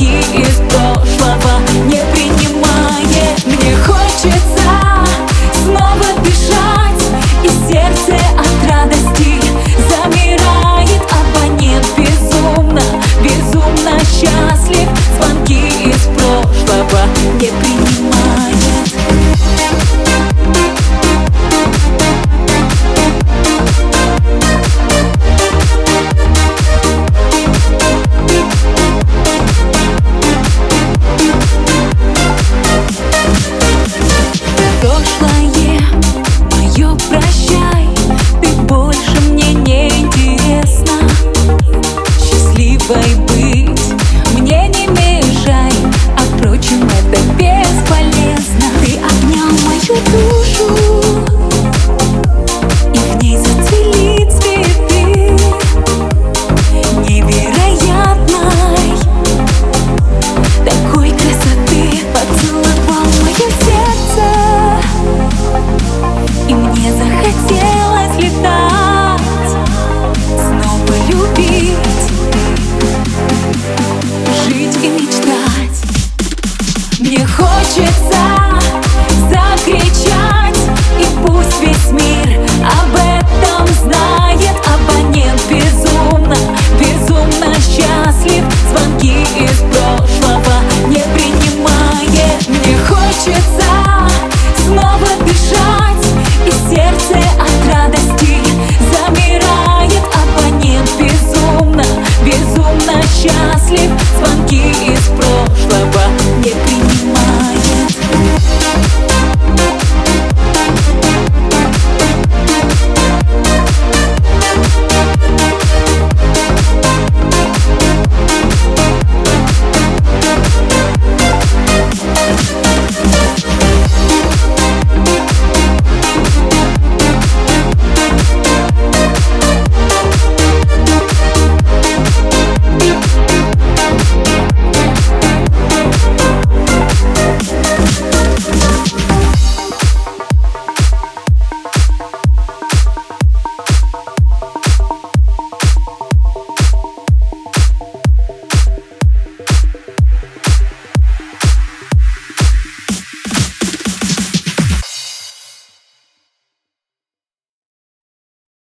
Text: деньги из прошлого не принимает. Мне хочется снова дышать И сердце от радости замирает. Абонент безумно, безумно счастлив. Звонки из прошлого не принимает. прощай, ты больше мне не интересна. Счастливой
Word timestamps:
деньги 0.00 0.40
из 0.40 0.56
прошлого 0.72 1.60
не 1.84 2.00
принимает. 2.14 3.44
Мне 3.44 3.76
хочется 3.84 4.70
снова 5.62 6.06
дышать 6.24 7.04
И 7.44 7.48
сердце 7.70 8.16
от 8.38 8.70
радости 8.70 9.34
замирает. 9.90 11.02
Абонент 11.20 11.86
безумно, 11.98 12.82
безумно 13.22 13.98
счастлив. 14.00 14.88
Звонки 15.18 15.68
из 15.84 16.08
прошлого 16.16 17.06
не 17.34 17.48
принимает. 17.48 17.89
прощай, 37.10 37.88
ты 38.40 38.48
больше 38.62 39.20
мне 39.30 39.52
не 39.54 39.88
интересна. 39.88 40.92
Счастливой 42.18 43.29